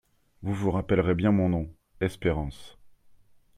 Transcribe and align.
Vous 0.41 0.55
vous 0.55 0.71
rappellerez 0.71 1.13
bien 1.13 1.31
mon 1.31 1.47
nom: 1.49 1.69
Espérance. 1.99 2.75